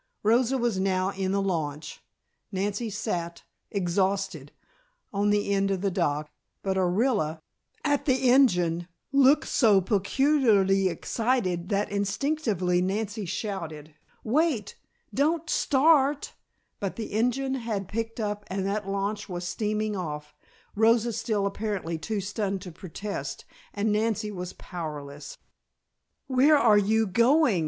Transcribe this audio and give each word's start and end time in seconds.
Rosa 0.23 0.57
was 0.57 0.79
now 0.79 1.11
in 1.11 1.31
the 1.31 1.43
launch, 1.43 2.01
Nancy 2.51 2.89
sat, 2.89 3.43
exhausted, 3.69 4.51
on 5.13 5.29
the 5.29 5.53
end 5.53 5.69
of 5.69 5.81
the 5.81 5.91
dock, 5.91 6.31
but 6.63 6.75
Orilla, 6.75 7.39
at 7.85 8.05
the 8.05 8.27
engine, 8.27 8.87
looked 9.11 9.47
so 9.47 9.79
peculiarly 9.79 10.87
excited 10.87 11.69
that 11.69 11.91
instinctively 11.91 12.81
Nancy 12.81 13.25
shouted: 13.27 13.93
"Wait! 14.23 14.75
Don't 15.13 15.47
start!" 15.51 16.33
But 16.79 16.95
the 16.95 17.11
engine 17.13 17.53
had 17.53 17.87
picked 17.87 18.19
up 18.19 18.43
and 18.47 18.65
that 18.65 18.89
launch 18.89 19.29
was 19.29 19.47
steaming 19.47 19.95
off, 19.95 20.33
Rosa 20.75 21.13
still 21.13 21.45
apparently 21.45 21.99
too 21.99 22.21
stunned 22.21 22.63
to 22.63 22.71
protest, 22.71 23.45
and 23.71 23.91
Nancy 23.91 24.31
was 24.31 24.53
powerless! 24.53 25.37
"Where 26.25 26.57
are 26.57 26.75
you 26.79 27.05
going?" 27.05 27.59